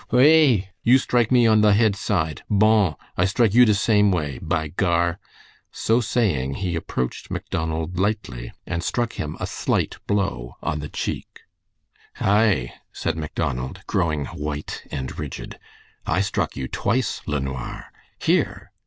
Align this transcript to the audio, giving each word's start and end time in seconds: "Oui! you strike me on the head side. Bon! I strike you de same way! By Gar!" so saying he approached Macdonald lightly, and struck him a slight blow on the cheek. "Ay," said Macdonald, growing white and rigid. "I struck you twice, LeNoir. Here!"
"Oui! 0.11 0.67
you 0.81 0.97
strike 0.97 1.31
me 1.31 1.45
on 1.45 1.61
the 1.61 1.73
head 1.73 1.95
side. 1.95 2.41
Bon! 2.49 2.95
I 3.17 3.25
strike 3.25 3.53
you 3.53 3.65
de 3.65 3.75
same 3.75 4.11
way! 4.11 4.39
By 4.41 4.69
Gar!" 4.69 5.19
so 5.71 6.01
saying 6.01 6.55
he 6.55 6.75
approached 6.75 7.29
Macdonald 7.29 7.99
lightly, 7.99 8.51
and 8.65 8.83
struck 8.83 9.13
him 9.13 9.37
a 9.39 9.45
slight 9.45 9.97
blow 10.07 10.55
on 10.63 10.79
the 10.79 10.89
cheek. 10.89 11.41
"Ay," 12.19 12.73
said 12.91 13.15
Macdonald, 13.15 13.81
growing 13.85 14.25
white 14.25 14.81
and 14.89 15.19
rigid. 15.19 15.59
"I 16.07 16.21
struck 16.21 16.57
you 16.57 16.67
twice, 16.67 17.21
LeNoir. 17.27 17.91
Here!" 18.17 18.71